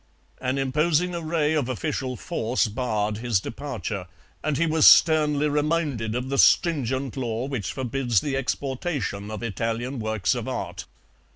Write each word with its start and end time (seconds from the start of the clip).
An 0.39 0.57
imposing 0.57 1.13
array 1.13 1.53
of 1.53 1.69
official 1.69 2.15
force 2.15 2.65
barred 2.65 3.19
his 3.19 3.39
departure, 3.39 4.07
and 4.43 4.57
he 4.57 4.65
was 4.65 4.87
sternly 4.87 5.47
reminded 5.47 6.15
of 6.15 6.29
the 6.29 6.39
stringent 6.39 7.15
law 7.15 7.45
which 7.45 7.71
forbids 7.71 8.19
the 8.19 8.35
exportation 8.35 9.29
of 9.29 9.43
Italian 9.43 9.99
works 9.99 10.33
of 10.33 10.47
art. 10.47 10.85